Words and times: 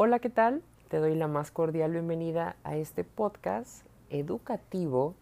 Hola, 0.00 0.20
¿qué 0.20 0.30
tal? 0.30 0.62
Te 0.86 0.98
doy 0.98 1.16
la 1.16 1.26
más 1.26 1.50
cordial 1.50 1.90
bienvenida 1.90 2.54
a 2.62 2.76
este 2.76 3.02
podcast 3.02 3.84
educativo 4.10 5.16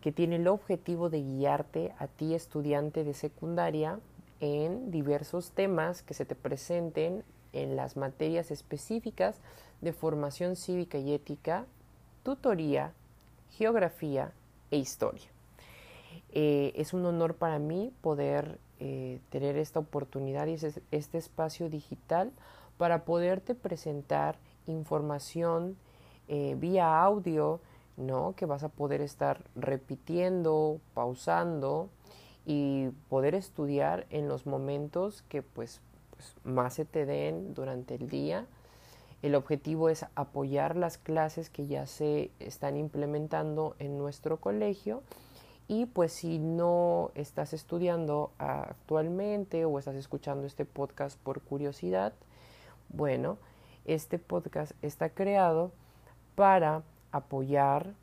que 0.00 0.12
tiene 0.12 0.36
el 0.36 0.48
objetivo 0.48 1.10
de 1.10 1.20
guiarte 1.20 1.92
a 1.98 2.06
ti 2.06 2.32
estudiante 2.32 3.04
de 3.04 3.12
secundaria 3.12 4.00
en 4.40 4.90
diversos 4.90 5.50
temas 5.50 6.02
que 6.02 6.14
se 6.14 6.24
te 6.24 6.34
presenten 6.34 7.22
en 7.52 7.76
las 7.76 7.98
materias 7.98 8.50
específicas 8.50 9.36
de 9.82 9.92
formación 9.92 10.56
cívica 10.56 10.96
y 10.96 11.12
ética, 11.12 11.66
tutoría, 12.22 12.94
geografía 13.58 14.32
e 14.70 14.78
historia. 14.78 15.28
Eh, 16.32 16.72
es 16.76 16.94
un 16.94 17.04
honor 17.04 17.34
para 17.34 17.58
mí 17.58 17.92
poder 18.00 18.58
eh, 18.80 19.20
tener 19.28 19.58
esta 19.58 19.80
oportunidad 19.80 20.46
y 20.46 20.54
este 20.92 21.18
espacio 21.18 21.68
digital 21.68 22.32
para 22.78 23.04
poderte 23.04 23.54
presentar 23.54 24.38
información 24.66 25.76
eh, 26.28 26.54
vía 26.58 27.02
audio, 27.02 27.60
¿no? 27.96 28.34
Que 28.36 28.46
vas 28.46 28.62
a 28.62 28.68
poder 28.68 29.00
estar 29.00 29.44
repitiendo, 29.56 30.80
pausando 30.94 31.90
y 32.46 32.88
poder 33.08 33.34
estudiar 33.34 34.06
en 34.10 34.28
los 34.28 34.46
momentos 34.46 35.22
que 35.28 35.42
pues, 35.42 35.80
pues, 36.16 36.34
más 36.44 36.74
se 36.74 36.84
te 36.84 37.04
den 37.04 37.52
durante 37.54 37.96
el 37.96 38.08
día. 38.08 38.46
El 39.20 39.34
objetivo 39.34 39.88
es 39.88 40.06
apoyar 40.14 40.76
las 40.76 40.96
clases 40.96 41.50
que 41.50 41.66
ya 41.66 41.86
se 41.86 42.30
están 42.38 42.76
implementando 42.76 43.74
en 43.80 43.98
nuestro 43.98 44.38
colegio 44.38 45.02
y 45.66 45.86
pues 45.86 46.12
si 46.12 46.38
no 46.38 47.10
estás 47.14 47.52
estudiando 47.52 48.30
actualmente 48.38 49.64
o 49.64 49.78
estás 49.78 49.96
escuchando 49.96 50.46
este 50.46 50.64
podcast 50.64 51.18
por 51.18 51.42
curiosidad, 51.42 52.14
bueno, 52.88 53.38
este 53.84 54.18
podcast 54.18 54.72
está 54.82 55.10
creado 55.10 55.72
para 56.34 56.82
apoyar 57.12 57.94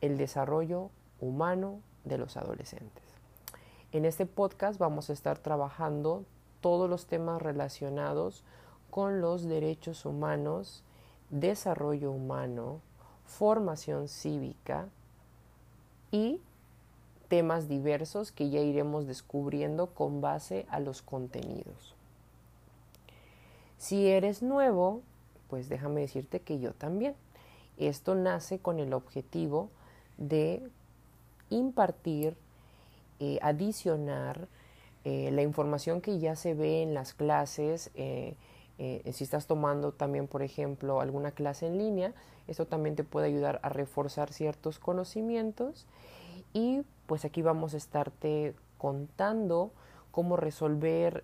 el 0.00 0.16
desarrollo 0.16 0.90
humano 1.20 1.80
de 2.04 2.18
los 2.18 2.36
adolescentes. 2.36 3.02
En 3.92 4.04
este 4.04 4.26
podcast 4.26 4.78
vamos 4.78 5.08
a 5.08 5.12
estar 5.12 5.38
trabajando 5.38 6.24
todos 6.60 6.88
los 6.90 7.06
temas 7.06 7.40
relacionados 7.40 8.42
con 8.90 9.20
los 9.20 9.44
derechos 9.44 10.04
humanos, 10.04 10.82
desarrollo 11.30 12.10
humano, 12.10 12.80
formación 13.24 14.08
cívica 14.08 14.88
y 16.10 16.40
temas 17.28 17.68
diversos 17.68 18.30
que 18.30 18.50
ya 18.50 18.60
iremos 18.60 19.06
descubriendo 19.06 19.86
con 19.88 20.20
base 20.20 20.66
a 20.70 20.80
los 20.80 21.02
contenidos. 21.02 21.94
Si 23.84 24.08
eres 24.08 24.42
nuevo, 24.42 25.02
pues 25.50 25.68
déjame 25.68 26.00
decirte 26.00 26.40
que 26.40 26.58
yo 26.58 26.72
también. 26.72 27.14
Esto 27.76 28.14
nace 28.14 28.58
con 28.58 28.78
el 28.78 28.94
objetivo 28.94 29.68
de 30.16 30.66
impartir, 31.50 32.34
eh, 33.20 33.38
adicionar 33.42 34.48
eh, 35.04 35.30
la 35.32 35.42
información 35.42 36.00
que 36.00 36.18
ya 36.18 36.34
se 36.34 36.54
ve 36.54 36.80
en 36.80 36.94
las 36.94 37.12
clases. 37.12 37.90
Eh, 37.94 38.36
si 39.12 39.22
estás 39.22 39.46
tomando 39.46 39.92
también, 39.92 40.28
por 40.28 40.42
ejemplo, 40.42 41.02
alguna 41.02 41.32
clase 41.32 41.66
en 41.66 41.76
línea, 41.76 42.14
esto 42.48 42.66
también 42.66 42.96
te 42.96 43.04
puede 43.04 43.26
ayudar 43.26 43.60
a 43.62 43.68
reforzar 43.68 44.32
ciertos 44.32 44.78
conocimientos. 44.78 45.86
Y 46.54 46.80
pues 47.04 47.26
aquí 47.26 47.42
vamos 47.42 47.74
a 47.74 47.76
estarte 47.76 48.54
contando 48.78 49.72
cómo 50.10 50.38
resolver 50.38 51.22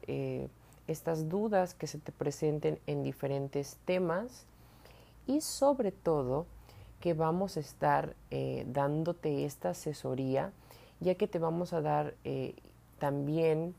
estas 0.90 1.28
dudas 1.28 1.74
que 1.74 1.86
se 1.86 1.98
te 1.98 2.12
presenten 2.12 2.78
en 2.86 3.02
diferentes 3.02 3.78
temas 3.84 4.46
y 5.26 5.40
sobre 5.40 5.92
todo 5.92 6.46
que 7.00 7.14
vamos 7.14 7.56
a 7.56 7.60
estar 7.60 8.14
eh, 8.30 8.64
dándote 8.68 9.44
esta 9.44 9.70
asesoría 9.70 10.52
ya 11.00 11.14
que 11.14 11.26
te 11.26 11.38
vamos 11.38 11.72
a 11.72 11.80
dar 11.80 12.14
eh, 12.24 12.54
también 12.98 13.74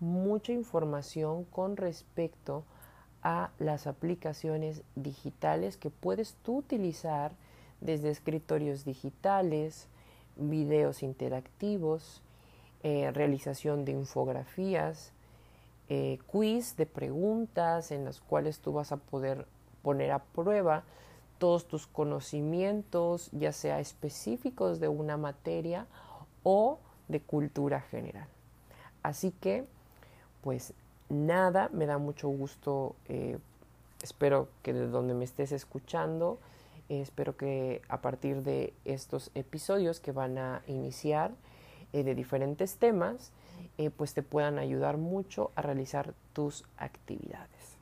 mucha 0.00 0.52
información 0.52 1.44
con 1.44 1.76
respecto 1.76 2.64
a 3.22 3.50
las 3.58 3.86
aplicaciones 3.86 4.82
digitales 4.96 5.76
que 5.76 5.90
puedes 5.90 6.34
tú 6.42 6.58
utilizar 6.58 7.32
desde 7.80 8.10
escritorios 8.10 8.84
digitales, 8.84 9.86
videos 10.36 11.02
interactivos, 11.02 12.22
eh, 12.82 13.10
realización 13.12 13.84
de 13.84 13.92
infografías, 13.92 15.12
eh, 15.94 16.18
quiz 16.26 16.74
de 16.78 16.86
preguntas 16.86 17.90
en 17.90 18.06
las 18.06 18.22
cuales 18.22 18.60
tú 18.60 18.72
vas 18.72 18.92
a 18.92 18.96
poder 18.96 19.46
poner 19.82 20.10
a 20.10 20.20
prueba 20.20 20.84
todos 21.36 21.68
tus 21.68 21.86
conocimientos, 21.86 23.28
ya 23.32 23.52
sea 23.52 23.78
específicos 23.78 24.80
de 24.80 24.88
una 24.88 25.18
materia 25.18 25.86
o 26.44 26.78
de 27.08 27.20
cultura 27.20 27.82
general. 27.82 28.26
Así 29.02 29.32
que, 29.32 29.66
pues 30.40 30.72
nada, 31.10 31.68
me 31.74 31.84
da 31.84 31.98
mucho 31.98 32.30
gusto, 32.30 32.96
eh, 33.10 33.36
espero 34.02 34.48
que 34.62 34.72
de 34.72 34.86
donde 34.86 35.12
me 35.12 35.26
estés 35.26 35.52
escuchando, 35.52 36.38
eh, 36.88 37.02
espero 37.02 37.36
que 37.36 37.82
a 37.90 38.00
partir 38.00 38.42
de 38.42 38.72
estos 38.86 39.30
episodios 39.34 40.00
que 40.00 40.12
van 40.12 40.38
a 40.38 40.62
iniciar 40.68 41.32
de 41.92 42.14
diferentes 42.14 42.76
temas, 42.76 43.32
eh, 43.78 43.90
pues 43.90 44.12
te 44.12 44.22
puedan 44.22 44.58
ayudar 44.58 44.98
mucho 44.98 45.50
a 45.54 45.62
realizar 45.62 46.12
tus 46.34 46.64
actividades. 46.76 47.76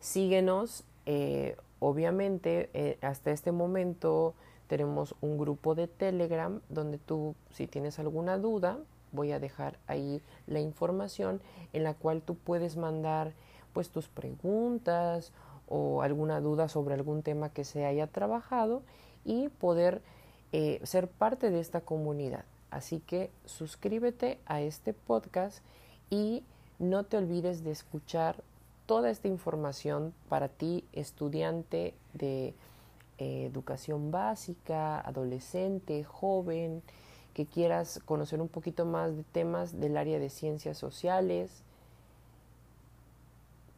Síguenos, 0.00 0.84
eh, 1.06 1.56
obviamente 1.80 2.70
eh, 2.72 2.98
hasta 3.00 3.32
este 3.32 3.50
momento 3.50 4.34
tenemos 4.68 5.16
un 5.20 5.38
grupo 5.38 5.74
de 5.74 5.88
Telegram 5.88 6.60
donde 6.68 6.98
tú 6.98 7.34
si 7.50 7.66
tienes 7.66 7.98
alguna 7.98 8.38
duda, 8.38 8.78
voy 9.10 9.32
a 9.32 9.40
dejar 9.40 9.76
ahí 9.88 10.22
la 10.46 10.60
información 10.60 11.40
en 11.72 11.82
la 11.82 11.94
cual 11.94 12.22
tú 12.22 12.36
puedes 12.36 12.76
mandar 12.76 13.32
pues 13.72 13.90
tus 13.90 14.08
preguntas 14.08 15.32
o 15.68 16.02
alguna 16.02 16.40
duda 16.40 16.68
sobre 16.68 16.94
algún 16.94 17.22
tema 17.22 17.48
que 17.48 17.64
se 17.64 17.86
haya 17.86 18.06
trabajado 18.06 18.82
y 19.24 19.48
poder 19.48 20.00
ser 20.84 21.08
parte 21.08 21.50
de 21.50 21.58
esta 21.58 21.80
comunidad. 21.80 22.44
Así 22.74 22.98
que 22.98 23.30
suscríbete 23.44 24.40
a 24.46 24.60
este 24.60 24.94
podcast 24.94 25.62
y 26.10 26.42
no 26.80 27.04
te 27.04 27.16
olvides 27.16 27.62
de 27.62 27.70
escuchar 27.70 28.42
toda 28.86 29.10
esta 29.10 29.28
información 29.28 30.12
para 30.28 30.48
ti, 30.48 30.82
estudiante 30.92 31.94
de 32.14 32.52
eh, 33.18 33.46
educación 33.46 34.10
básica, 34.10 34.98
adolescente, 34.98 36.02
joven, 36.02 36.82
que 37.32 37.46
quieras 37.46 38.00
conocer 38.06 38.40
un 38.40 38.48
poquito 38.48 38.84
más 38.84 39.16
de 39.16 39.22
temas 39.22 39.80
del 39.80 39.96
área 39.96 40.18
de 40.18 40.28
ciencias 40.28 40.76
sociales. 40.76 41.62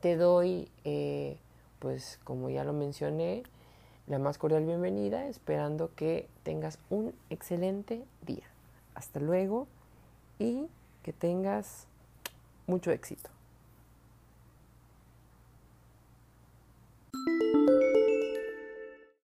Te 0.01 0.17
doy, 0.17 0.71
eh, 0.85 1.37
pues 1.81 2.19
como 2.25 2.49
ya 2.49 2.65
lo 2.65 2.73
mencioné, 2.73 3.43
la 4.07 4.19
más 4.19 4.39
cordial 4.39 4.65
bienvenida, 4.65 5.27
esperando 5.27 5.91
que 5.95 6.29
tengas 6.45 6.79
un 6.89 7.13
excelente 7.29 8.03
día. 8.23 8.56
Hasta 8.97 9.21
luego 9.21 9.69
y 10.39 10.67
que 11.03 11.13
tengas 11.13 11.87
mucho 12.67 12.91
éxito. 12.91 13.31